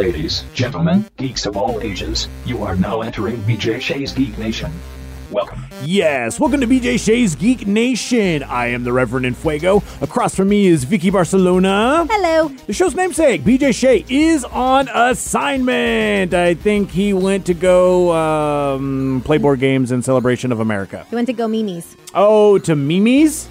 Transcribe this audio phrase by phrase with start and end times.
[0.00, 4.72] Ladies, gentlemen, geeks of all ages, you are now entering BJ Shea's Geek Nation.
[5.30, 5.62] Welcome.
[5.82, 8.42] Yes, welcome to BJ Shea's Geek Nation.
[8.44, 9.82] I am the Reverend Infuego.
[10.00, 12.06] Across from me is Vicky Barcelona.
[12.10, 12.48] Hello.
[12.48, 16.32] The show's namesake, BJ Shea, is on assignment.
[16.32, 21.06] I think he went to go um, play board games in celebration of America.
[21.10, 21.94] You went to go Mimi's.
[22.14, 23.50] Oh, to Mimi's?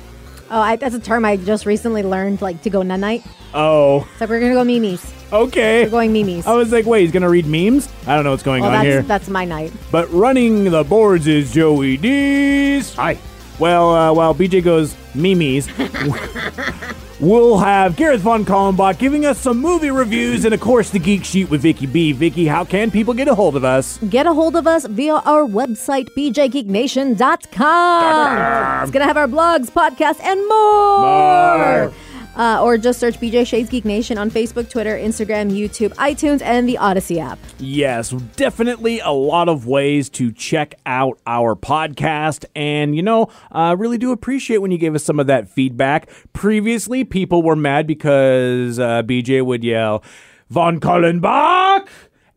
[0.52, 3.24] Oh, I, that's a term I just recently learned, like to go nun night.
[3.54, 5.14] Oh, It's like we're gonna go memes.
[5.32, 5.84] okay.
[5.84, 6.48] We're going memes.
[6.48, 7.88] I was like, wait, he's gonna read memes?
[8.08, 9.02] I don't know what's going well, on that's here.
[9.04, 9.72] that's my night.
[9.92, 12.94] But running the boards is Joey Dees.
[12.96, 13.18] Hi.
[13.60, 15.68] Well, uh, while BJ goes Mimi's,
[17.20, 21.24] we'll have Gareth Von Kallenbach giving us some movie reviews and, of course, the Geek
[21.24, 22.12] Sheet with Vicky B.
[22.12, 23.98] Vicky, how can people get a hold of us?
[24.10, 28.84] Get a hold of us via our website, bjgeeknation.com.
[28.84, 31.88] It's gonna have our blogs, podcasts, and more.
[31.88, 31.94] More.
[32.40, 36.70] Uh, or just search BJ Shea's Geek Nation on Facebook, Twitter, Instagram, YouTube, iTunes, and
[36.70, 37.38] the Audacy app.
[37.60, 42.46] Yes, definitely a lot of ways to check out our podcast.
[42.56, 46.10] And, you know, I really do appreciate when you gave us some of that feedback.
[46.32, 50.02] Previously, people were mad because uh, BJ would yell,
[50.50, 51.90] Von Kallenbach!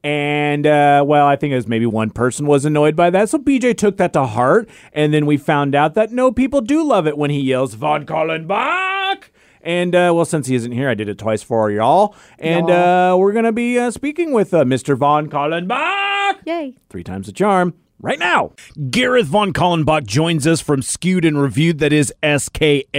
[0.04, 3.28] And, uh, well, I think it was maybe one person was annoyed by that.
[3.28, 4.68] So BJ took that to heart.
[4.92, 8.04] And then we found out that no, people do love it when he yells, Von
[8.04, 9.01] Kallenbach!
[9.62, 12.16] And uh, well, since he isn't here, I did it twice for y'all.
[12.38, 14.96] And uh, we're gonna be uh, speaking with uh, Mr.
[14.96, 16.38] Von Kallenbach.
[16.46, 16.76] Yay.
[16.88, 17.74] Three times the charm.
[18.04, 18.50] Right now,
[18.90, 22.98] Gareth Von Kallenbach joins us from Skewed and Reviewed, that is sknr.net.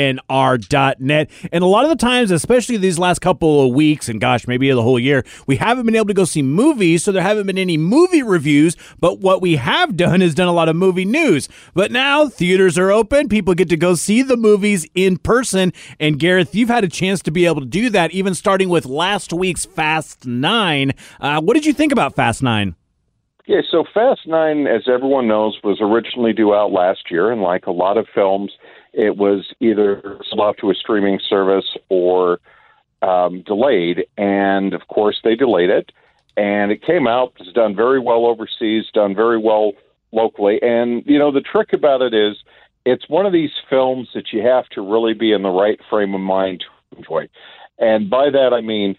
[1.51, 4.71] And a lot of the times, especially these last couple of weeks, and gosh, maybe
[4.71, 7.57] the whole year, we haven't been able to go see movies, so there haven't been
[7.57, 8.77] any movie reviews.
[8.97, 11.49] But what we have done is done a lot of movie news.
[11.73, 15.73] But now theaters are open, people get to go see the movies in person.
[15.99, 18.85] And Gareth, you've had a chance to be able to do that, even starting with
[18.85, 20.93] last week's Fast Nine.
[21.19, 22.77] Uh, what did you think about Fast Nine?
[23.45, 27.65] Yeah, so Fast Nine, as everyone knows, was originally due out last year, and like
[27.65, 28.53] a lot of films,
[28.93, 32.39] it was either sold off to a streaming service or
[33.01, 34.05] um, delayed.
[34.17, 35.91] And of course, they delayed it,
[36.37, 37.33] and it came out.
[37.39, 39.73] It's done very well overseas, done very well
[40.13, 40.59] locally.
[40.61, 42.37] And you know, the trick about it is,
[42.85, 46.13] it's one of these films that you have to really be in the right frame
[46.13, 47.27] of mind to enjoy.
[47.77, 48.95] And by that, I mean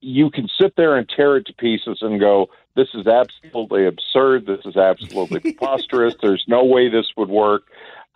[0.00, 4.46] you can sit there and tear it to pieces and go, this is absolutely absurd.
[4.46, 6.14] This is absolutely preposterous.
[6.22, 7.64] There's no way this would work.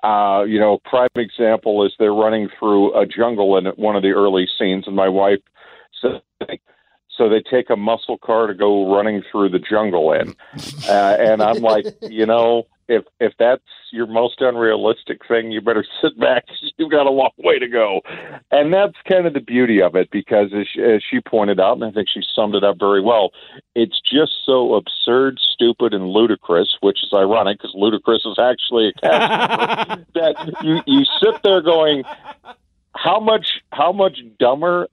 [0.04, 4.12] Uh, you know, prime example is they're running through a jungle in one of the
[4.12, 5.40] early scenes, and my wife
[6.00, 6.22] said,
[7.08, 10.34] so they take a muscle car to go running through the jungle in.
[10.88, 15.84] Uh, and I'm like, you know, if if that's your most unrealistic thing, you better
[16.03, 16.44] sit back.
[16.76, 18.03] You've got a long way to go,
[18.50, 21.75] and that's kind of the beauty of it because, as she, as she pointed out,
[21.75, 23.30] and I think she summed it up very well,
[23.75, 26.76] it's just so absurd, stupid, and ludicrous.
[26.80, 32.04] Which is ironic because Ludacris is actually a cast that you you sit there going,
[32.94, 34.88] how much how much dumber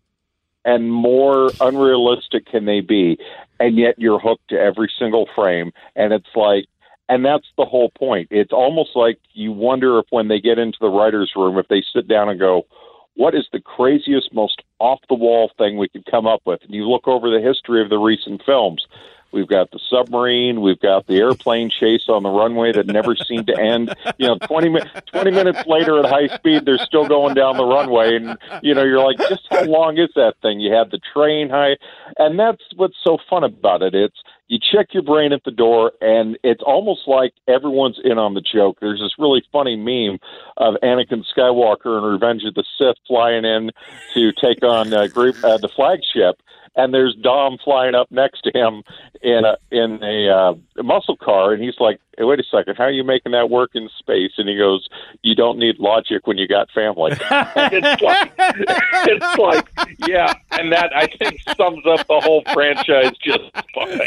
[0.65, 3.17] and more unrealistic can they be?
[3.59, 6.65] And yet you're hooked to every single frame, and it's like
[7.09, 8.27] and that's the whole point.
[8.29, 11.83] It's almost like you wonder if when they get into the writer's room, if they
[11.93, 12.67] sit down and go,
[13.15, 16.61] what is the craziest, most off the wall thing we could come up with?
[16.63, 18.85] And you look over the history of the recent films.
[19.31, 20.61] We've got the submarine.
[20.61, 23.93] We've got the airplane chase on the runway that never seemed to end.
[24.17, 27.65] You know, 20, mi- 20 minutes later at high speed, they're still going down the
[27.65, 28.15] runway.
[28.15, 30.59] And, you know, you're like, just how long is that thing?
[30.59, 31.77] You have the train high.
[32.17, 33.93] And that's what's so fun about it.
[33.93, 34.17] It's,
[34.49, 38.41] you check your brain at the door, and it's almost like everyone's in on the
[38.41, 38.79] joke.
[38.81, 40.17] There's this really funny meme
[40.57, 43.69] of Anakin Skywalker and Revenge of the Sith flying in
[44.15, 46.41] to take on uh, group, uh, the flagship,
[46.75, 48.83] and there's Dom flying up next to him
[49.21, 52.85] in a in a uh, muscle car, and he's like, hey, "Wait a second, how
[52.85, 54.87] are you making that work in space?" And he goes,
[55.23, 59.69] "You don't need logic when you got family." it's like, it's like,
[60.07, 63.39] yeah, and that I think sums up the whole franchise just
[63.73, 63.99] fine.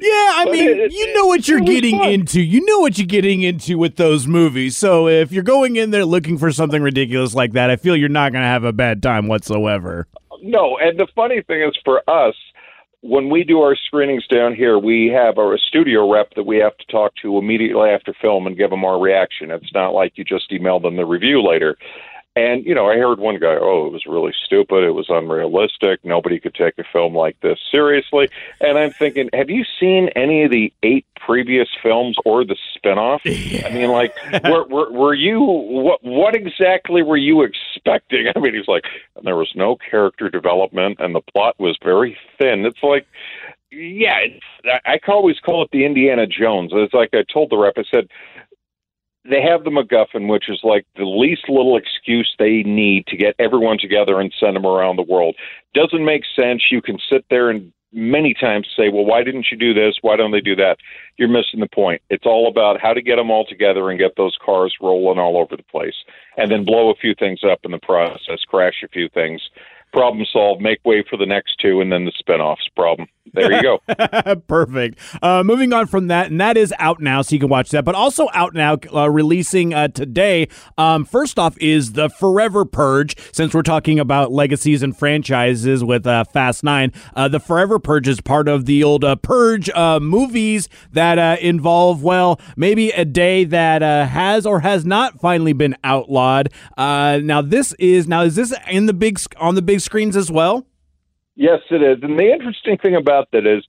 [0.00, 2.10] Yeah, I But mean, it- you know what you're getting fun.
[2.10, 2.40] into.
[2.40, 4.76] You know what you're getting into with those movies.
[4.76, 8.08] So if you're going in there looking for something ridiculous like that, I feel you're
[8.08, 10.06] not going to have a bad time whatsoever.
[10.42, 12.34] No, and the funny thing is for us,
[13.00, 16.76] when we do our screenings down here, we have our studio rep that we have
[16.78, 19.50] to talk to immediately after film and give them our reaction.
[19.50, 21.76] It's not like you just email them the review later.
[22.34, 24.84] And you know, I heard one guy, "Oh, it was really stupid.
[24.84, 26.02] It was unrealistic.
[26.02, 28.28] Nobody could take a film like this seriously."
[28.60, 33.20] And I'm thinking, have you seen any of the eight previous films or the spinoff?
[33.24, 33.66] Yeah.
[33.66, 34.14] I mean, like,
[34.44, 36.02] were, were, were you what?
[36.02, 38.26] What exactly were you expecting?
[38.36, 38.84] I mean, he's like,
[39.22, 42.64] there was no character development, and the plot was very thin.
[42.64, 43.06] It's like,
[43.72, 46.72] yeah, it's, I always call it the Indiana Jones.
[46.74, 48.08] It's like I told the rep, I said,
[49.24, 53.36] they have the MacGuffin, which is like the least little excuse they need to get
[53.38, 55.36] everyone together and send them around the world.
[55.74, 56.64] Doesn't make sense.
[56.70, 59.98] You can sit there and many times say, well, why didn't you do this?
[60.00, 60.78] Why don't they do that?
[61.18, 62.02] You're missing the point.
[62.10, 65.36] It's all about how to get them all together and get those cars rolling all
[65.36, 65.94] over the place,
[66.36, 69.42] and then blow a few things up in the process, crash a few things,
[69.92, 73.08] problem solved, make way for the next two, and then the spinoffs problem.
[73.32, 74.34] There you go.
[74.46, 74.98] Perfect.
[75.22, 77.84] Uh, moving on from that, and that is out now, so you can watch that.
[77.84, 80.48] But also out now, uh, releasing uh, today.
[80.76, 83.16] Um, first off, is the Forever Purge.
[83.32, 88.08] Since we're talking about legacies and franchises with uh, Fast Nine, uh, the Forever Purge
[88.08, 93.82] is part of the old uh, Purge movies that involve, well, maybe a day that
[93.82, 96.50] has or has not finally been outlawed.
[96.76, 100.66] now, this is now is this in the big on the big screens as well?
[101.34, 102.02] Yes, it is.
[102.02, 103.64] And the interesting thing about that is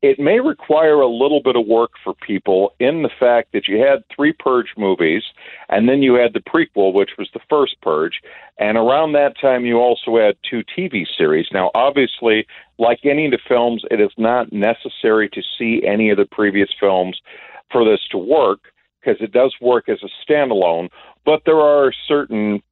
[0.00, 3.78] it may require a little bit of work for people in the fact that you
[3.78, 5.22] had three Purge movies,
[5.68, 8.20] and then you had the prequel, which was the first Purge.
[8.58, 11.46] And around that time, you also had two TV series.
[11.52, 12.46] Now, obviously,
[12.78, 16.70] like any of the films, it is not necessary to see any of the previous
[16.80, 17.20] films
[17.70, 20.88] for this to work because it does work as a standalone.
[21.26, 22.62] But there are certain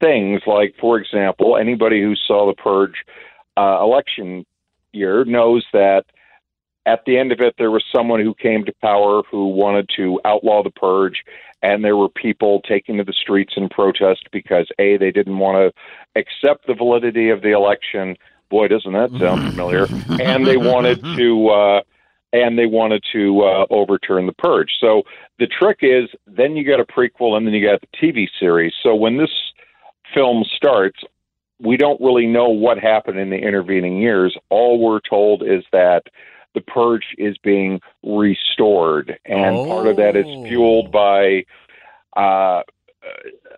[0.00, 3.04] things, like, for example, anybody who saw the Purge
[3.58, 4.46] uh, election
[4.92, 6.04] year knows that
[6.86, 10.20] at the end of it, there was someone who came to power who wanted to
[10.24, 11.22] outlaw the purge,
[11.62, 15.56] and there were people taking to the streets in protest because a they didn't want
[15.74, 18.16] to accept the validity of the election.
[18.48, 19.86] Boy, doesn't that sound familiar?
[20.20, 21.48] and they wanted to.
[21.48, 21.80] Uh,
[22.30, 24.70] and they wanted to uh, overturn the purge.
[24.80, 25.02] So
[25.38, 28.74] the trick is, then you get a prequel, and then you got the TV series.
[28.82, 29.30] So when this
[30.14, 31.00] film starts,
[31.60, 34.36] we don't really know what happened in the intervening years.
[34.48, 36.04] All we're told is that
[36.54, 39.66] the purge is being restored, and oh.
[39.66, 41.44] part of that is fueled by
[42.16, 42.62] uh,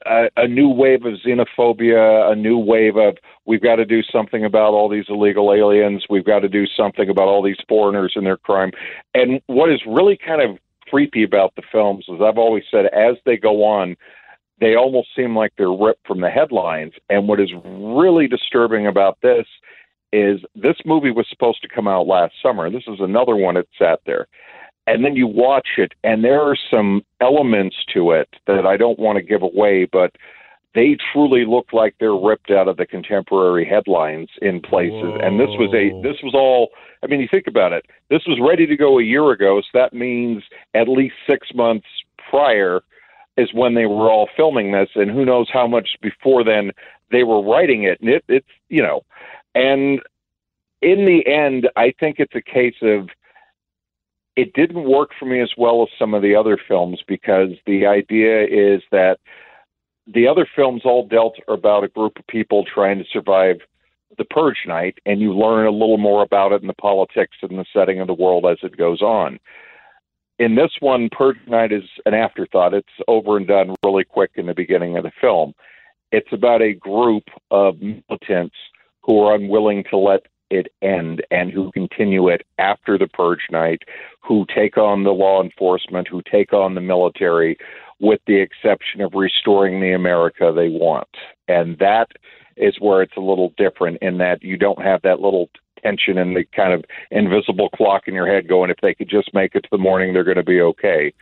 [0.06, 3.16] a, a new wave of xenophobia, a new wave of
[3.46, 7.08] we've got to do something about all these illegal aliens, we've got to do something
[7.08, 8.70] about all these foreigners and their crime.
[9.14, 10.58] And what is really kind of
[10.88, 13.96] creepy about the films is I've always said as they go on,
[14.60, 16.92] they almost seem like they're ripped from the headlines.
[17.08, 19.46] And what is really disturbing about this
[20.12, 22.70] is this movie was supposed to come out last summer.
[22.70, 24.26] This is another one that sat there.
[24.86, 28.98] And then you watch it, and there are some elements to it that I don't
[28.98, 30.12] want to give away, but
[30.74, 35.02] they truly look like they're ripped out of the contemporary headlines in places.
[35.02, 35.18] Whoa.
[35.18, 36.70] And this was a this was all
[37.02, 37.86] I mean, you think about it.
[38.08, 40.42] This was ready to go a year ago, so that means
[40.74, 41.86] at least six months
[42.30, 42.80] prior
[43.40, 46.72] is when they were all filming this, and who knows how much before then
[47.10, 48.00] they were writing it.
[48.00, 49.02] And it, it's you know,
[49.54, 50.00] and
[50.82, 53.08] in the end, I think it's a case of
[54.36, 57.86] it didn't work for me as well as some of the other films because the
[57.86, 59.18] idea is that
[60.06, 63.56] the other films all dealt about a group of people trying to survive
[64.18, 67.58] the purge night and you learn a little more about it in the politics and
[67.58, 69.38] the setting of the world as it goes on
[70.40, 72.72] in this one, Purge Night is an afterthought.
[72.72, 75.52] It's over and done really quick in the beginning of the film.
[76.12, 78.56] It's about a group of militants
[79.02, 83.82] who are unwilling to let it end and who continue it after the Purge Night,
[84.26, 87.58] who take on the law enforcement, who take on the military,
[88.00, 91.08] with the exception of restoring the America they want.
[91.48, 92.08] And that
[92.56, 95.50] is where it's a little different in that you don't have that little
[95.82, 99.32] tension and the kind of invisible clock in your head going, if they could just
[99.34, 101.12] make it to the morning, they're going to be okay.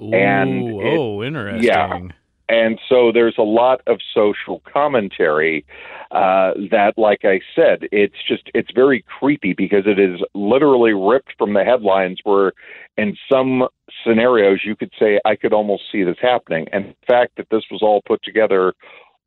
[0.00, 1.64] Ooh, and it, oh, interesting.
[1.64, 2.08] Yeah.
[2.48, 5.64] And so there's a lot of social commentary
[6.10, 11.32] uh, that, like I said, it's just it's very creepy because it is literally ripped
[11.38, 12.18] from the headlines.
[12.24, 12.52] Where
[12.98, 13.68] in some
[14.04, 16.66] scenarios you could say I could almost see this happening.
[16.72, 18.74] And the fact that this was all put together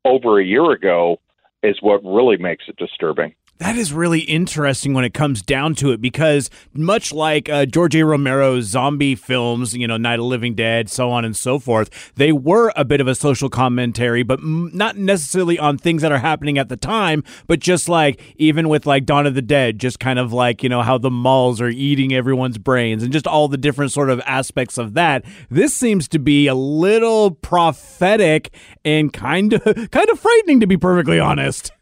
[0.04, 1.18] over a year ago
[1.64, 3.34] is what really makes it disturbing.
[3.58, 7.96] That is really interesting when it comes down to it because much like uh, George
[7.96, 8.04] A.
[8.04, 12.32] Romero's zombie films, you know, Night of Living Dead, so on and so forth, they
[12.32, 16.18] were a bit of a social commentary, but m- not necessarily on things that are
[16.18, 19.98] happening at the time, but just like even with like Dawn of the Dead, just
[19.98, 23.48] kind of like, you know, how the malls are eating everyone's brains and just all
[23.48, 25.24] the different sort of aspects of that.
[25.48, 28.52] This seems to be a little prophetic
[28.84, 31.72] and kind of kind of frightening to be perfectly honest.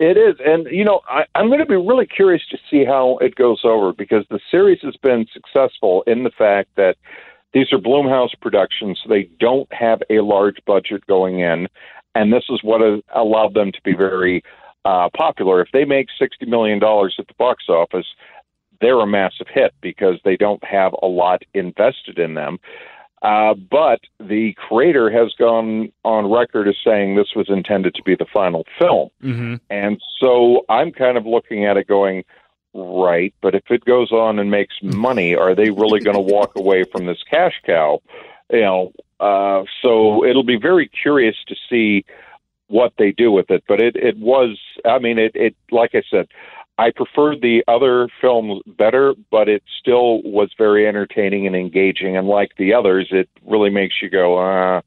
[0.00, 3.18] It is, and you know, I, I'm going to be really curious to see how
[3.18, 6.96] it goes over because the series has been successful in the fact that
[7.52, 9.00] these are Blumhouse productions.
[9.08, 11.68] They don't have a large budget going in,
[12.16, 14.42] and this is what has allowed them to be very
[14.84, 15.60] uh, popular.
[15.60, 18.06] If they make sixty million dollars at the box office,
[18.80, 22.58] they're a massive hit because they don't have a lot invested in them.
[23.24, 28.14] Uh, but the creator has gone on record as saying this was intended to be
[28.14, 29.08] the final film.
[29.22, 29.54] Mm-hmm.
[29.70, 32.24] And so I'm kind of looking at it going,
[32.74, 36.52] right, but if it goes on and makes money, are they really going to walk
[36.54, 38.02] away from this cash cow?
[38.52, 42.04] You know, uh, so it'll be very curious to see
[42.66, 43.64] what they do with it.
[43.66, 46.28] But it, it was, I mean, it, it, like I said,
[46.78, 52.16] I preferred the other films better, but it still was very entertaining and engaging.
[52.16, 54.80] And like the others, it really makes you go, uh.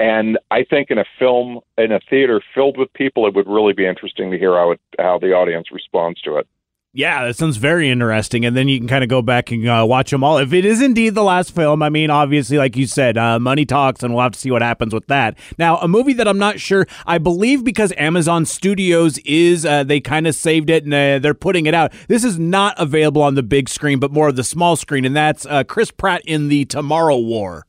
[0.00, 3.72] And I think in a film in a theater filled with people, it would really
[3.72, 6.46] be interesting to hear how it, how the audience responds to it.
[6.94, 8.46] Yeah, that sounds very interesting.
[8.46, 10.38] And then you can kind of go back and uh, watch them all.
[10.38, 13.66] If it is indeed the last film, I mean, obviously, like you said, uh, money
[13.66, 15.38] talks, and we'll have to see what happens with that.
[15.58, 20.00] Now, a movie that I'm not sure, I believe because Amazon Studios is, uh, they
[20.00, 21.92] kind of saved it and they're putting it out.
[22.08, 25.14] This is not available on the big screen, but more of the small screen, and
[25.14, 27.66] that's uh, Chris Pratt in the Tomorrow War.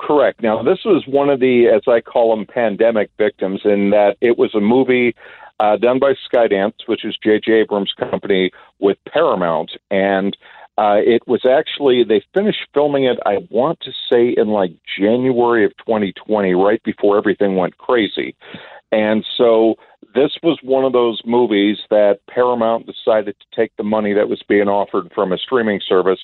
[0.00, 0.42] Correct.
[0.42, 4.36] Now, this was one of the, as I call them, pandemic victims, in that it
[4.36, 5.14] was a movie
[5.60, 7.52] uh, done by Skydance, which is J.J.
[7.52, 10.36] Abrams' company with Paramount, and
[10.76, 13.18] uh, it was actually they finished filming it.
[13.26, 18.36] I want to say in like January of 2020, right before everything went crazy,
[18.92, 19.74] and so
[20.14, 24.42] this was one of those movies that Paramount decided to take the money that was
[24.48, 26.20] being offered from a streaming service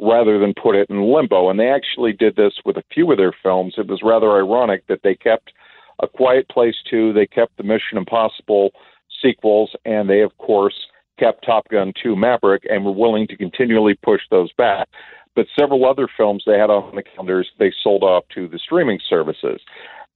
[0.00, 1.48] rather than put it in limbo.
[1.48, 3.74] And they actually did this with a few of their films.
[3.78, 5.52] It was rather ironic that they kept
[6.02, 8.70] a Quiet Place 2, they kept the Mission Impossible
[9.22, 10.74] sequels, and they, of course,
[11.18, 14.88] kept Top Gun 2 Maverick and were willing to continually push those back.
[15.34, 19.00] But several other films they had on the calendars, they sold off to the streaming
[19.08, 19.60] services.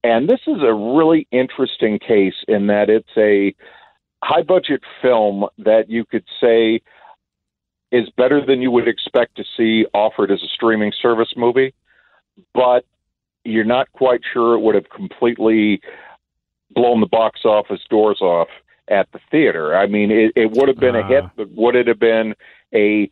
[0.03, 3.55] And this is a really interesting case in that it's a
[4.23, 6.81] high budget film that you could say
[7.91, 11.73] is better than you would expect to see offered as a streaming service movie,
[12.53, 12.85] but
[13.43, 15.81] you're not quite sure it would have completely
[16.71, 18.47] blown the box office doors off
[18.87, 19.75] at the theater.
[19.75, 21.03] I mean, it, it would have been uh.
[21.03, 22.35] a hit, but would it have been
[22.73, 23.09] a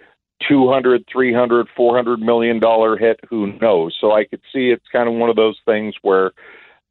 [0.47, 3.19] 200, 300, 400 million dollar hit?
[3.29, 3.95] Who knows?
[4.00, 6.31] So I could see it's kind of one of those things where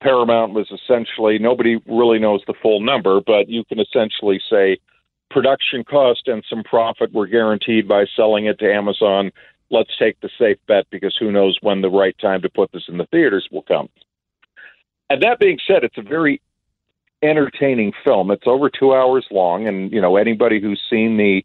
[0.03, 4.79] Paramount was essentially nobody really knows the full number, but you can essentially say
[5.31, 9.31] production cost and some profit were guaranteed by selling it to Amazon
[9.71, 12.85] let's take the safe bet because who knows when the right time to put this
[12.89, 13.89] in the theaters will come.
[15.09, 16.41] And that being said, it's a very
[17.23, 18.31] entertaining film.
[18.31, 21.45] It's over two hours long, and you know anybody who's seen the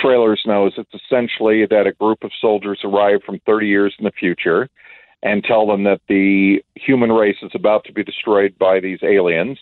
[0.00, 4.12] trailers knows it's essentially that a group of soldiers arrive from 30 years in the
[4.12, 4.68] future
[5.22, 9.58] and tell them that the human race is about to be destroyed by these aliens.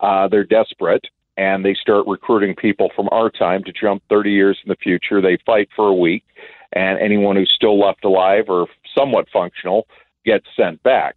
[0.00, 1.04] Uh, they're desperate,
[1.36, 5.20] and they start recruiting people from our time to jump 30 years in the future.
[5.20, 6.24] They fight for a week
[6.72, 9.86] and anyone who's still left alive or somewhat functional
[10.24, 11.16] gets sent back.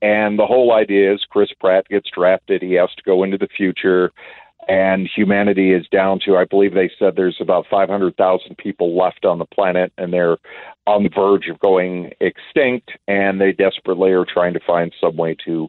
[0.00, 2.62] And the whole idea is Chris Pratt gets drafted.
[2.62, 4.10] He has to go into the future,
[4.68, 9.38] and humanity is down to, I believe they said there's about 500,000 people left on
[9.38, 10.38] the planet, and they're
[10.86, 15.36] on the verge of going extinct, and they desperately are trying to find some way
[15.44, 15.68] to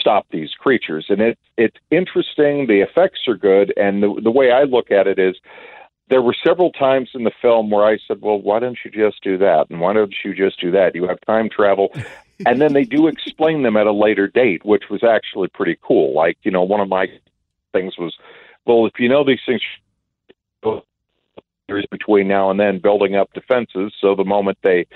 [0.00, 1.06] stop these creatures.
[1.08, 2.66] And it, it's interesting.
[2.66, 5.36] The effects are good, and the, the way I look at it is
[6.08, 9.22] there were several times in the film where I said, "Well, why don't you just
[9.22, 9.66] do that?
[9.70, 10.94] And why don't you just do that?
[10.94, 11.92] You have time travel."
[12.46, 16.14] and then they do explain them at a later date, which was actually pretty cool.
[16.14, 17.06] Like, you know, one of my
[17.72, 18.16] things was,
[18.66, 19.62] well, if you know these things
[21.68, 24.86] there's between now and then building up defenses so the moment they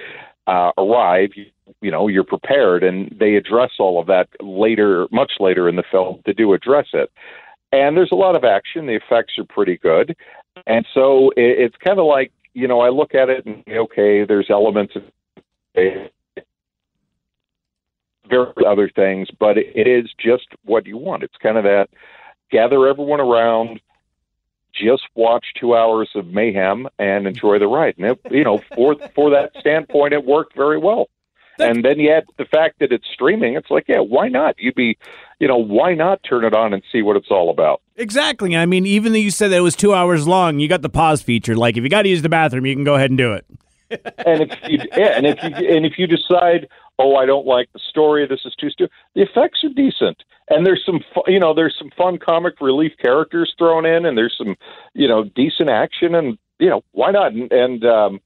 [0.47, 1.47] uh, arrive you,
[1.81, 5.85] you know you're prepared and they address all of that later much later in the
[5.91, 7.11] film to do address it
[7.73, 10.17] and there's a lot of action the effects are pretty good
[10.67, 14.25] and so it, it's kind of like, you know, I look at it and, okay,
[14.25, 15.03] there's elements of
[18.29, 21.23] various other things, but it is just what you want.
[21.23, 21.89] It's kind of that
[22.51, 23.81] gather everyone around,
[24.73, 27.95] just watch two hours of mayhem and enjoy the ride.
[27.99, 31.09] And it, you know, for for that standpoint, it worked very well.
[31.61, 33.55] And then you add the fact that it's streaming.
[33.55, 34.57] It's like, yeah, why not?
[34.59, 34.99] You'd be,
[35.39, 37.81] you know, why not turn it on and see what it's all about?
[37.97, 38.57] Exactly.
[38.57, 40.89] I mean, even though you said that it was two hours long, you got the
[40.89, 41.57] pause feature.
[41.57, 43.47] Like, if you got to use the bathroom, you can go ahead and do it.
[43.91, 46.69] and if you yeah, and if you and if you decide,
[47.01, 48.93] oh, I don't like the story, this is too stupid.
[49.17, 52.93] The effects are decent, and there's some fu- you know there's some fun comic relief
[53.03, 54.55] characters thrown in, and there's some
[54.95, 57.33] you know decent action, and you know why not?
[57.33, 58.21] And, and um,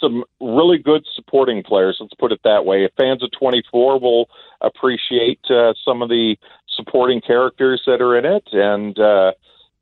[0.00, 1.98] some really good supporting players.
[2.00, 2.88] Let's put it that way.
[2.96, 4.28] Fans of 24 will
[4.60, 6.36] appreciate uh, some of the
[6.68, 9.32] supporting characters that are in it, and uh,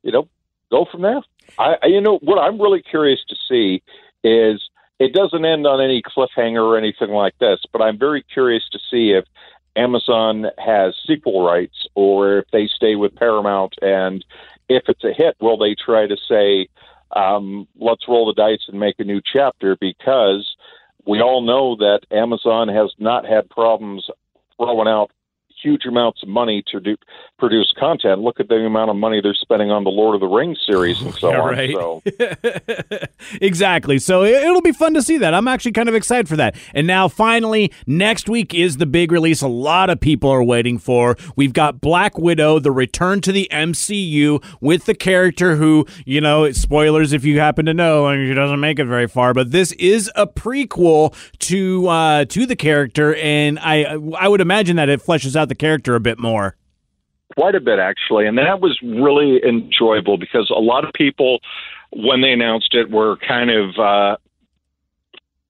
[0.03, 0.27] you know
[0.71, 1.21] go from there.
[1.57, 3.81] I, I you know what I'm really curious to see
[4.23, 4.61] is
[4.99, 8.79] it doesn't end on any cliffhanger or anything like this, but I'm very curious to
[8.89, 9.25] see if
[9.75, 13.75] Amazon has sequel rights or if they stay with Paramount.
[13.81, 14.25] And
[14.67, 16.67] if it's a hit, will they try to say,
[17.15, 19.77] um, let's roll the dice and make a new chapter?
[19.79, 20.47] Because
[21.05, 24.07] we all know that Amazon has not had problems
[24.57, 25.11] throwing out
[25.67, 26.95] huge amounts of money to do,
[27.37, 28.21] produce content.
[28.21, 31.01] Look at the amount of money they're spending on the Lord of the Rings series
[31.01, 31.53] and so Yeah, on.
[31.53, 31.71] right.
[31.71, 32.01] So
[33.41, 33.99] exactly.
[33.99, 35.33] So it- it'll be fun to see that.
[35.33, 36.55] I'm actually kind of excited for that.
[36.73, 40.77] And now, finally, next week is the big release a lot of people are waiting
[40.77, 41.15] for.
[41.35, 46.51] We've got Black Widow, the return to the MCU with the character who, you know,
[46.51, 49.71] spoilers if you happen to know, and she doesn't make it very far, but this
[49.73, 53.83] is a prequel to uh, to the character, and I
[54.19, 56.55] I would imagine that it fleshes out the character a bit more.
[57.35, 61.39] quite a bit actually, and that was really enjoyable because a lot of people,
[61.91, 64.17] when they announced it, were kind of, uh,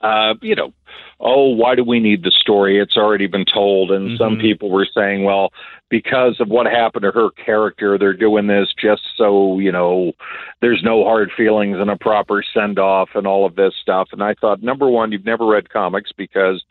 [0.01, 0.74] uh, you know,
[1.20, 2.80] oh, why do we need the story?
[2.80, 4.42] It's already been told, and some Mhm.
[4.42, 5.51] people were saying, well,
[5.89, 10.13] because of what happened to her character, they're doing this just so you know,
[10.62, 14.10] there's no hard feelings and a proper send off and all of this stuff.
[14.12, 16.63] And I thought, number one, you've never read comics because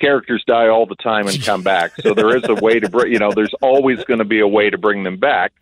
[0.00, 1.92] characters die all the time and come back.
[2.02, 4.48] So there is a way to bring, you know, there's always going to be a
[4.48, 5.52] way to bring them back.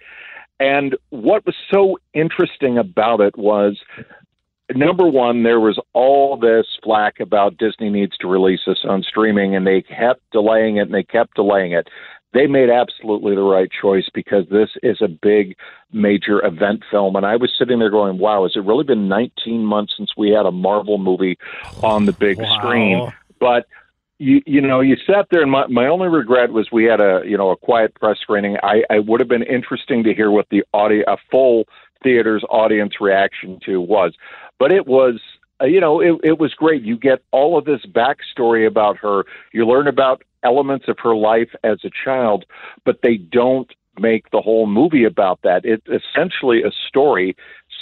[0.59, 3.79] And what was so interesting about it was
[4.77, 9.55] number one, there was all this flack about Disney needs to release this on streaming,
[9.57, 11.89] and they kept delaying it and they kept delaying it.
[12.33, 15.55] They made absolutely the right choice because this is a big,
[15.93, 17.15] major event film.
[17.15, 20.31] And I was sitting there going, wow, has it really been 19 months since we
[20.31, 21.37] had a Marvel movie
[21.83, 22.57] on the big Wow.
[22.59, 23.13] screen?
[23.39, 23.67] But
[24.19, 27.23] you you know you sat there and my, my only regret was we had a
[27.27, 30.47] you know a quiet press screening i i would have been interesting to hear what
[30.51, 31.65] the audio a full
[32.03, 34.15] theater's audience reaction to was.
[34.59, 35.21] But it was
[35.61, 36.83] uh, you know it, it was great.
[36.83, 39.25] You get all of this backstory about her.
[39.53, 42.45] You learn about elements of her life as a child
[42.85, 45.65] but they don't make the whole movie about that.
[45.65, 47.37] It's essentially a story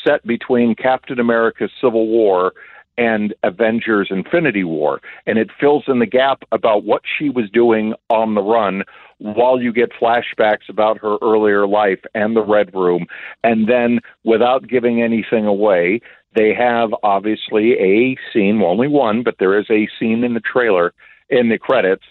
[0.04, 2.52] set between captain america's civil war
[3.00, 5.00] and Avengers Infinity War.
[5.26, 8.84] And it fills in the gap about what she was doing on the run
[9.16, 13.06] while you get flashbacks about her earlier life and the Red Room.
[13.42, 16.02] And then, without giving anything away,
[16.36, 20.40] they have obviously a scene, well, only one, but there is a scene in the
[20.40, 20.92] trailer,
[21.30, 22.04] in the credits,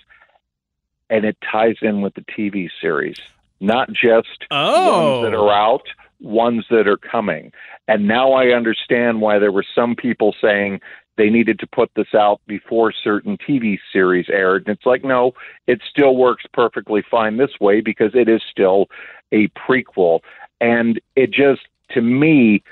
[1.10, 3.18] and it ties in with the TV series,
[3.60, 5.22] not just Oh.
[5.22, 5.48] ones that oh.
[5.48, 5.88] are out,
[6.20, 7.52] ones that are coming.
[7.88, 10.82] And now I understand why there were some people saying
[11.18, 14.66] they needed to put this out before certain TV series aired.
[14.66, 15.34] And it's like, no,
[15.68, 18.88] it still works perfectly fine this way because it is still
[19.32, 20.22] a prequel.
[20.62, 22.64] And it just, to me,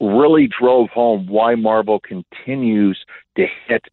[0.00, 3.04] really drove home why Marvel continues
[3.36, 3.84] to hit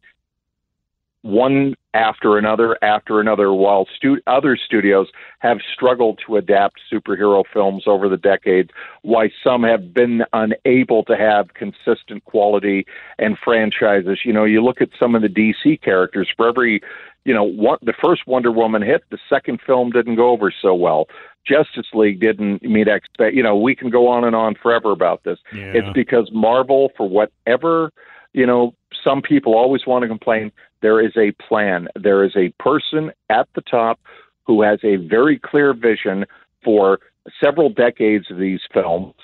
[1.22, 5.08] one after another after another while stu- other studios
[5.40, 8.70] have struggled to adapt superhero films over the decades
[9.02, 12.86] why some have been unable to have consistent quality
[13.18, 14.20] and franchises.
[14.24, 16.80] You know you look at some of the DC characters for every
[17.24, 20.74] you know one, the first Wonder Woman hit the second film didn't go over so
[20.74, 21.08] well.
[21.46, 25.24] Justice League didn't meet expect you know we can go on and on forever about
[25.24, 25.38] this.
[25.52, 25.72] Yeah.
[25.74, 27.90] it's because Marvel, for whatever,
[28.32, 30.52] you know, some people always want to complain.
[30.80, 31.88] There is a plan.
[31.96, 34.00] There is a person at the top
[34.46, 36.24] who has a very clear vision
[36.64, 37.00] for
[37.42, 39.14] several decades of these films,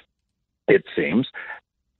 [0.68, 1.28] it seems.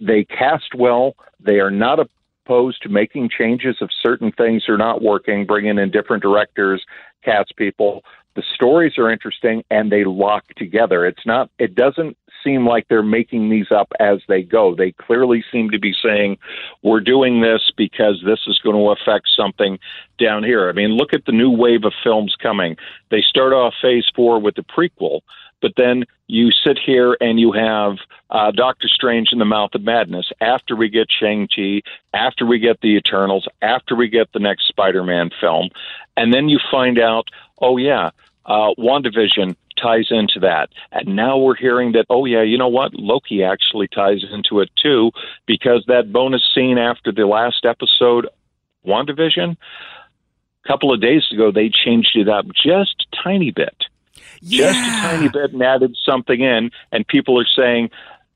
[0.01, 1.15] They cast well.
[1.41, 5.91] They are not opposed to making changes if certain things are not working, bringing in
[5.91, 6.85] different directors,
[7.25, 8.03] cast people.
[8.37, 11.07] The stories are interesting and they lock together.
[11.07, 14.75] It's not, it doesn't seem like they're making these up as they go.
[14.75, 16.37] They clearly seem to be saying,
[16.83, 19.79] we're doing this because this is going to affect something
[20.19, 20.69] down here.
[20.69, 22.77] I mean, look at the new wave of films coming.
[23.11, 25.23] They start off phase four with the prequel,
[25.65, 27.97] But then you sit here and you have
[28.29, 31.81] uh, Doctor Strange in the Mouth of Madness after we get Shang-Chi,
[32.13, 35.71] after we get the Eternals, after we get the next Spider-Man film.
[36.19, 37.29] And then you find out,
[37.63, 38.11] oh, yeah,
[38.45, 40.71] uh, WandaVision ties into that.
[40.93, 42.95] And now we're hearing that, oh, yeah, you know what?
[42.95, 45.11] Loki actually ties into it too,
[45.47, 48.29] because that bonus scene after the last episode,
[48.87, 49.57] WandaVision,
[50.65, 53.77] a couple of days ago, they changed it up just a tiny bit.
[54.41, 54.73] Yeah.
[54.73, 57.91] Just a tiny bit and added something in, and people are saying,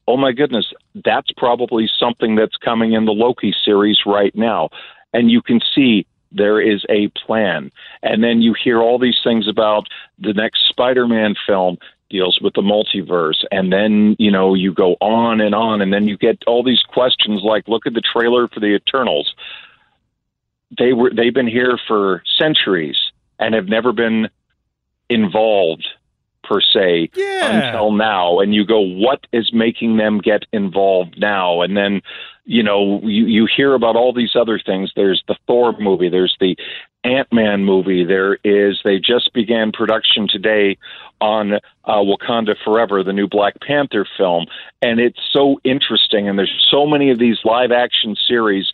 [0.06, 0.72] oh my goodness,
[1.04, 4.70] that's probably something that's coming in the Loki series right now.
[5.12, 7.70] And you can see there is a plan.
[8.02, 9.86] And then you hear all these things about
[10.18, 11.78] the next Spider Man film
[12.10, 13.44] deals with the multiverse.
[13.50, 15.80] And then, you know, you go on and on.
[15.80, 19.34] And then you get all these questions like look at the trailer for the Eternals.
[20.76, 22.96] They were they've been here for centuries
[23.38, 24.28] and have never been
[25.08, 25.86] involved
[26.48, 27.66] per se Yeah.
[27.66, 28.38] until now.
[28.40, 31.60] And you go what is making them get involved now?
[31.60, 32.00] And then
[32.44, 34.90] you know you you hear about all these other things.
[34.96, 36.08] There's the Thor movie.
[36.08, 36.56] There's the
[37.04, 38.04] Ant-Man movie.
[38.04, 40.76] There is they just began production today
[41.20, 44.46] on uh, Wakanda Forever the new Black Panther film.
[44.82, 46.28] And it's so interesting.
[46.28, 48.72] And there's so many of these live action series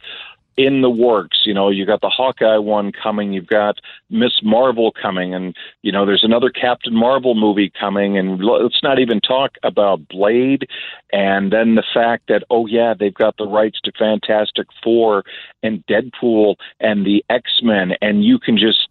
[0.56, 1.42] in the works.
[1.44, 3.78] You know, you got the Hawkeye one coming, you've got
[4.10, 8.98] Miss Marvel coming, and you know, there's another Captain Marvel movie coming, and let's not
[8.98, 10.68] even talk about Blade,
[11.12, 15.24] and then the fact that oh yeah, they've got the rights to Fantastic Four
[15.62, 18.88] and Deadpool and the X Men, and you can just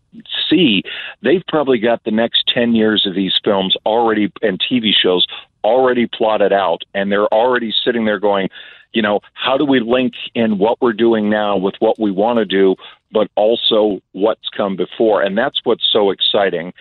[0.49, 0.83] see
[1.21, 5.25] they've probably got the next ten years of these films already and TV shows
[5.63, 8.49] already plotted out, and they're already sitting there going
[8.93, 12.37] you know, how do we link in what we're doing now with what we want
[12.37, 12.75] to do,
[13.11, 15.21] but also what's come before?
[15.21, 16.73] And that's what's so exciting.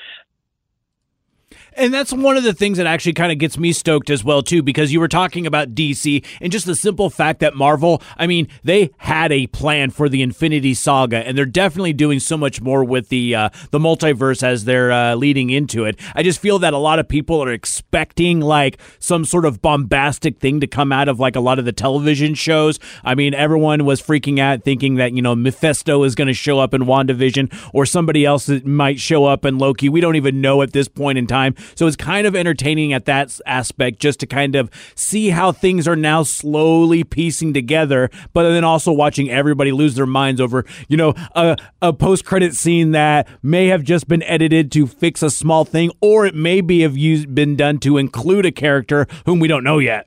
[1.74, 4.42] And that's one of the things that actually kind of gets me stoked as well
[4.42, 8.26] too because you were talking about DC and just the simple fact that Marvel, I
[8.26, 12.60] mean, they had a plan for the Infinity Saga and they're definitely doing so much
[12.60, 15.98] more with the uh, the multiverse as they're uh, leading into it.
[16.14, 20.38] I just feel that a lot of people are expecting like some sort of bombastic
[20.38, 22.78] thing to come out of like a lot of the television shows.
[23.04, 26.58] I mean, everyone was freaking out thinking that, you know, Mephisto is going to show
[26.58, 29.88] up in WandaVision or somebody else that might show up in Loki.
[29.88, 31.54] We don't even know at this point in time.
[31.74, 35.88] So it's kind of entertaining at that aspect just to kind of see how things
[35.88, 40.96] are now slowly piecing together, but then also watching everybody lose their minds over, you
[40.96, 45.30] know, a, a post credit scene that may have just been edited to fix a
[45.30, 49.40] small thing, or it may be have used, been done to include a character whom
[49.40, 50.06] we don't know yet.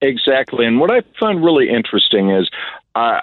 [0.00, 0.64] Exactly.
[0.64, 2.48] And what I find really interesting is
[2.94, 3.20] uh,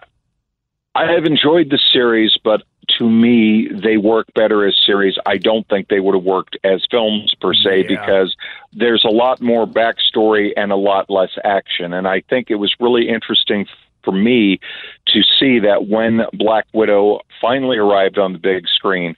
[0.93, 2.63] I have enjoyed the series, but
[2.97, 5.17] to me, they work better as series.
[5.25, 7.87] I don't think they would have worked as films per se Yeah.
[7.87, 8.35] because
[8.73, 11.93] there's a lot more backstory and a lot less action.
[11.93, 13.67] And I think it was really interesting
[14.03, 14.59] for me
[15.07, 19.15] to see that when Black Widow finally arrived on the big screen,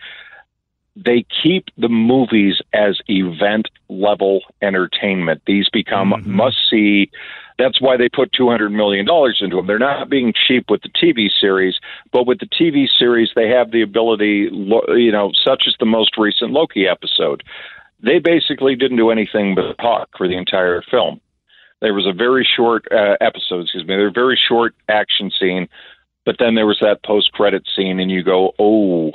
[0.95, 5.41] they keep the movies as event level entertainment.
[5.45, 6.31] These become mm-hmm.
[6.31, 7.11] must see.
[7.57, 9.07] That's why they put $200 million
[9.41, 9.67] into them.
[9.67, 11.75] They're not being cheap with the TV series,
[12.11, 16.17] but with the TV series, they have the ability, you know, such as the most
[16.17, 17.43] recent Loki episode.
[17.99, 21.19] They basically didn't do anything but talk for the entire film.
[21.81, 25.31] There was a very short uh, episode, excuse me, there was a very short action
[25.39, 25.67] scene,
[26.25, 29.11] but then there was that post credit scene, and you go, oh,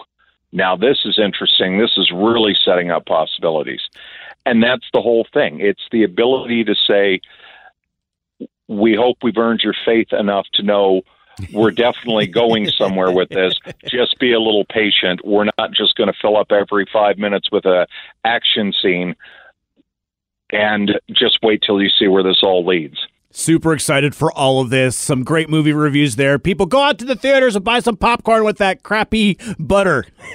[0.52, 1.78] now this is interesting.
[1.78, 3.82] This is really setting up possibilities.
[4.44, 5.60] And that's the whole thing.
[5.60, 7.20] It's the ability to say,
[8.78, 11.02] we hope we've earned your faith enough to know
[11.52, 13.54] we're definitely going somewhere with this.
[13.86, 15.20] Just be a little patient.
[15.24, 17.86] We're not just going to fill up every five minutes with a
[18.24, 19.16] action scene
[20.50, 22.98] and just wait till you see where this all leads.
[23.34, 24.94] Super excited for all of this.
[24.94, 26.38] Some great movie reviews there.
[26.38, 30.04] People go out to the theaters and buy some popcorn with that crappy butter.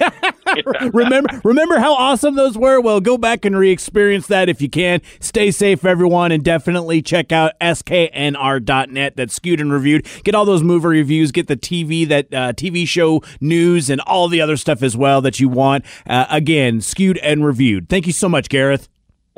[0.92, 2.80] remember remember how awesome those were?
[2.80, 5.00] Well, go back and re-experience that if you can.
[5.20, 10.06] Stay safe everyone and definitely check out sknr.net that's skewed and reviewed.
[10.24, 14.28] Get all those movie reviews, get the TV that uh, TV show news and all
[14.28, 15.84] the other stuff as well that you want.
[16.06, 17.88] Uh, again, skewed and reviewed.
[17.88, 18.88] Thank you so much, Gareth.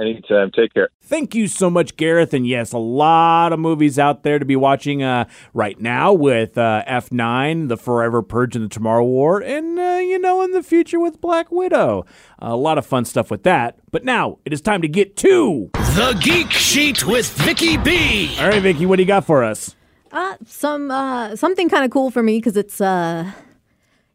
[0.01, 0.51] Anytime.
[0.51, 0.89] Take care.
[1.03, 2.33] Thank you so much, Gareth.
[2.33, 6.57] And yes, a lot of movies out there to be watching uh, right now with
[6.57, 10.63] uh, F9, The Forever Purge, and The Tomorrow War, and, uh, you know, in the
[10.63, 12.07] future with Black Widow.
[12.39, 13.79] a lot of fun stuff with that.
[13.91, 15.71] But now it is time to get to.
[15.75, 18.35] The Geek Sheet with Vicky B.
[18.39, 19.75] All right, Vicky, what do you got for us?
[20.13, 23.31] Uh, some uh, something kind of cool for me because it's uh,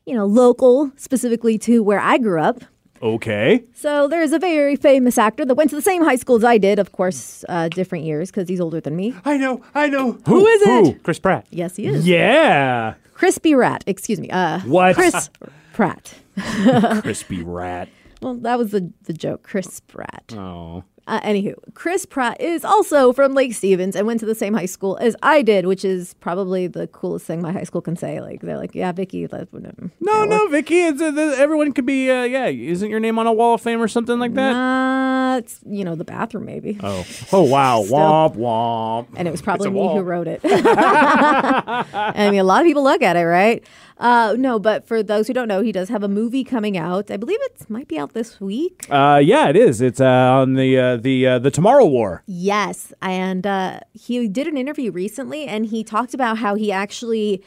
[0.06, 2.64] you know local, specifically to where I grew up.
[3.06, 3.64] Okay.
[3.76, 6.58] So there's a very famous actor that went to the same high school as I
[6.58, 9.14] did, of course, uh, different years because he's older than me.
[9.24, 10.14] I know, I know.
[10.26, 11.04] Who is it?
[11.04, 11.46] Chris Pratt.
[11.52, 12.08] Yes, he is.
[12.08, 12.96] Yeah.
[13.14, 13.84] Crispy Rat.
[13.86, 14.30] Excuse me.
[14.32, 14.96] Uh, What?
[14.96, 15.30] Chris
[15.74, 16.16] Pratt.
[17.02, 17.90] Crispy rat.
[18.22, 19.44] Well, that was the the joke.
[19.44, 20.34] Chris Pratt.
[20.36, 20.84] Oh.
[21.08, 24.66] Uh, anywho, Chris Pratt is also from Lake Stevens and went to the same high
[24.66, 28.22] school as I did, which is probably the coolest thing my high school can say.
[28.22, 29.28] Like they're like, yeah, Vicky.
[29.28, 29.70] That, No,
[30.02, 30.82] yeah, no, Vicky.
[30.82, 32.10] It's, uh, everyone could be.
[32.10, 34.56] Uh, yeah, isn't your name on a wall of fame or something like that?
[34.56, 36.80] Uh, it's, you know, the bathroom maybe.
[36.82, 37.06] Oh.
[37.32, 37.84] Oh wow.
[37.86, 37.98] Still.
[37.98, 39.08] Womp womp.
[39.16, 39.98] and it was probably me wall.
[39.98, 40.42] who wrote it.
[40.44, 43.64] I mean, a lot of people look at it, right?
[43.98, 47.10] Uh, no, but for those who don't know, he does have a movie coming out.
[47.10, 48.88] I believe it might be out this week.
[48.90, 49.82] Uh, yeah, it is.
[49.82, 52.22] It's uh, on the uh, the uh, the Tomorrow War.
[52.26, 57.42] Yes, and uh, he did an interview recently, and he talked about how he actually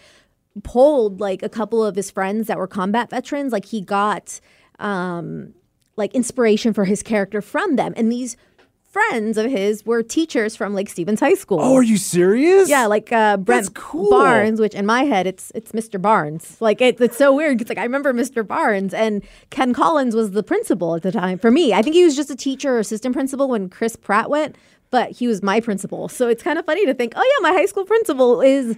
[0.64, 3.52] polled like a couple of his friends that were combat veterans.
[3.52, 4.40] Like he got
[4.78, 5.54] um,
[5.96, 8.38] like inspiration for his character from them, and these
[8.88, 11.60] friends of his were teachers from Lake Stevens High School.
[11.60, 12.68] Oh, are you serious?
[12.68, 14.10] Yeah, like uh, Brent cool.
[14.10, 16.00] Barnes, which in my head it's it's Mr.
[16.00, 16.56] Barnes.
[16.60, 17.60] Like it, it's so weird.
[17.60, 18.46] It's like I remember Mr.
[18.46, 21.38] Barnes and Ken Collins was the principal at the time.
[21.38, 24.30] For me, I think he was just a teacher or assistant principal when Chris Pratt
[24.30, 24.56] went,
[24.90, 26.08] but he was my principal.
[26.08, 28.76] So it's kind of funny to think, oh yeah, my high school principal is,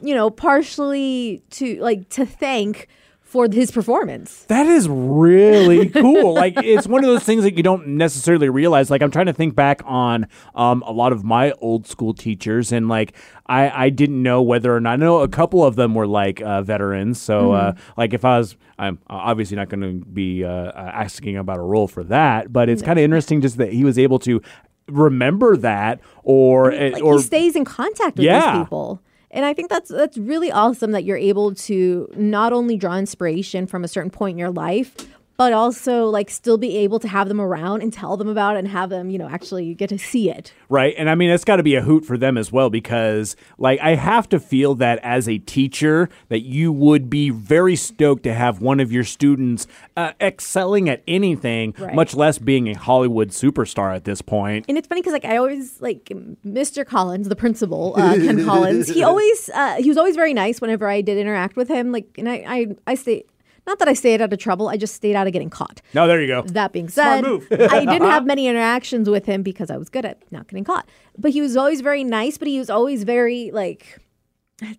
[0.00, 2.88] you know, partially to like to thank
[3.28, 4.44] for his performance.
[4.44, 6.32] That is really cool.
[6.32, 8.90] like it's one of those things that you don't necessarily realize.
[8.90, 12.72] Like I'm trying to think back on um, a lot of my old school teachers,
[12.72, 13.14] and like
[13.46, 14.94] I, I didn't know whether or not.
[14.94, 17.20] I know a couple of them were like uh, veterans.
[17.20, 21.36] So uh, like if I was, I'm obviously not going to be uh, uh, asking
[21.36, 22.50] about a role for that.
[22.52, 24.40] But it's kind of interesting just that he was able to
[24.88, 28.52] remember that or like or he stays in contact with Yeah.
[28.54, 29.02] these people.
[29.30, 33.66] And I think that's that's really awesome that you're able to not only draw inspiration
[33.66, 34.94] from a certain point in your life,
[35.38, 38.58] but also like still be able to have them around and tell them about it
[38.58, 40.52] and have them, you know, actually get to see it.
[40.68, 40.94] Right.
[40.98, 43.78] And I mean, it's got to be a hoot for them as well because, like,
[43.80, 48.34] I have to feel that as a teacher, that you would be very stoked to
[48.34, 51.94] have one of your students uh, excelling at anything, Right.
[51.94, 54.64] much less being a Hollywood superstar at this point.
[54.68, 56.06] And it's funny because like I always like
[56.44, 56.84] Mr.
[56.84, 58.88] Collins, the principal, uh, Ken Collins.
[58.88, 61.92] He always uh, he was always very nice whenever I did interact with him.
[61.92, 63.24] Like, and I I, I stay
[63.68, 64.68] not that I stayed out of trouble.
[64.68, 65.80] I just stayed out of getting caught.
[65.94, 66.42] No, there you go.
[66.42, 67.24] That being said.
[67.50, 70.88] I didn't have many interactions with him because I was good at not getting caught.
[71.16, 73.98] But he was always very nice, but he was always very like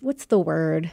[0.01, 0.91] what's the word?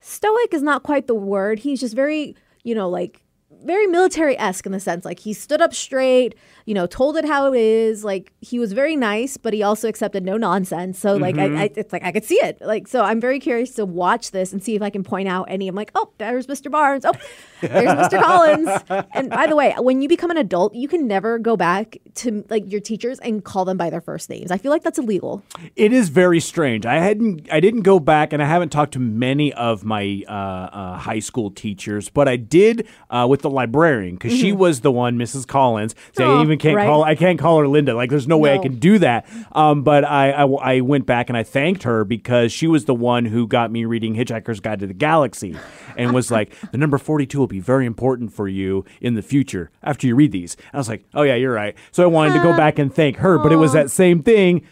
[0.00, 1.58] Stoic is not quite the word.
[1.60, 3.22] He's just very, you know, like
[3.64, 6.34] very military esque in the sense like he stood up straight,
[6.66, 8.04] you know, told it how it is.
[8.04, 10.98] Like he was very nice, but he also accepted no nonsense.
[10.98, 12.60] So like I, I, it's like I could see it.
[12.60, 15.46] Like so, I'm very curious to watch this and see if I can point out
[15.48, 15.68] any.
[15.68, 16.70] I'm like, oh, there's Mr.
[16.70, 17.04] Barnes.
[17.04, 17.12] Oh,
[17.60, 18.22] there's Mr.
[18.22, 19.06] Collins.
[19.12, 22.44] And by the way, when you become an adult, you can never go back to
[22.50, 24.50] like your teachers and call them by their first names.
[24.50, 25.42] I feel like that's illegal.
[25.76, 26.84] It is very strange.
[26.84, 30.32] I hadn't, I didn't go back, and I haven't talked to many of my uh,
[30.32, 34.90] uh, high school teachers, but I did uh, with the librarian because she was the
[34.90, 35.46] one, Mrs.
[35.46, 35.94] Collins.
[36.12, 36.86] So I Aw, even can't right.
[36.86, 37.94] call, I can't call her Linda.
[37.94, 39.26] Like, there's no, way I can do that.
[39.52, 42.94] Um, but I, I, I went back and I thanked her because she was the
[42.94, 45.56] one who got me reading Hitchhiker's Guide to the Galaxy,
[45.96, 49.70] and was like, the number 42 will be very important for you in the future
[49.82, 50.56] after you read these.
[50.72, 51.74] I was like, oh yeah, you're right.
[51.92, 54.66] So I wanted to go back and thank her, but it was that same thing.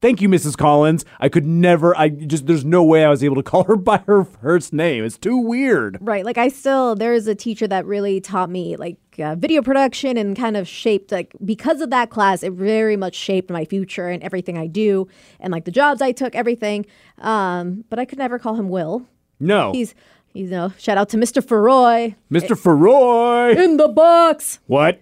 [0.00, 0.56] Thank you, Mrs.
[0.58, 1.04] Collins.
[1.20, 1.96] I could never.
[1.96, 2.46] I just.
[2.46, 5.04] There's no way I was able to call her by her first name.
[5.04, 5.98] It's too weird.
[6.00, 6.24] Right.
[6.24, 10.36] Like I still there's a teacher that really taught me like uh, video production and
[10.36, 14.22] kind of shaped like because of that class it very much shaped my future and
[14.22, 15.08] everything I do
[15.40, 16.84] and like the jobs I took everything.
[17.18, 19.06] Um, but I could never call him Will.
[19.40, 19.94] No, He's
[20.34, 21.42] you know shout out to Mr.
[21.42, 22.58] Feroy Mr.
[22.58, 23.56] Feroy.
[23.56, 24.60] in the box.
[24.66, 25.00] What?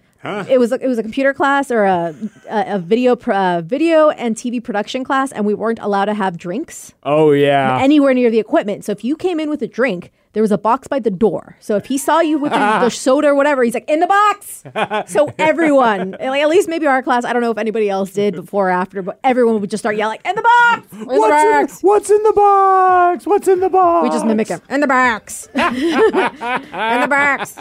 [0.49, 2.15] It was a, it was a computer class or a
[2.49, 6.13] a, a video pr- uh, video and TV production class, and we weren't allowed to
[6.13, 6.93] have drinks.
[7.03, 7.79] Oh yeah.
[7.79, 8.85] anywhere near the equipment.
[8.85, 11.55] So if you came in with a drink, there was a box by the door.
[11.61, 14.05] So if he saw you with the, the soda or whatever, he's like, in the
[14.07, 14.63] box.
[15.11, 18.35] So everyone, like at least maybe our class, I don't know if anybody else did
[18.35, 20.91] before or after, but everyone would just start yelling, in the box!
[20.91, 21.81] In the What's in, box!
[21.81, 23.25] what's in the box?
[23.25, 24.03] What's in the box?
[24.03, 24.61] We just mimic him.
[24.69, 25.47] In the box.
[25.55, 27.55] in the box.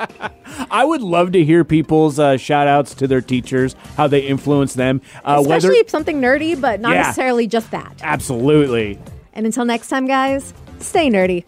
[0.70, 4.74] I would love to hear people's uh, shout outs to their teachers, how they influence
[4.74, 5.00] them.
[5.24, 7.02] Uh, Especially whether something nerdy, but not Yeah.
[7.02, 8.00] necessarily just that.
[8.02, 8.98] absolutely.
[9.32, 11.46] And until next time, guys, stay nerdy.